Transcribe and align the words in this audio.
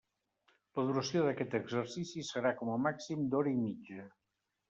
La 0.77 0.85
duració 0.87 1.25
d'aquest 1.25 1.53
exercici 1.59 2.25
serà 2.29 2.53
com 2.61 2.73
a 2.77 2.79
màxim 2.87 3.27
d'hora 3.35 3.53
i 3.59 3.61
mitja. 3.67 4.09